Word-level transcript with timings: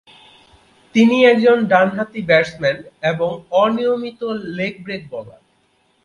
তিনি 0.95 1.17
একজন 1.25 1.57
ডানহাতি 1.65 2.21
ব্যাটসম্যান 2.21 2.77
এবং 3.03 3.29
অনিয়মিত 3.63 4.21
লেগ 4.57 4.73
ব্রেক 4.83 5.01
বোলার। 5.11 5.41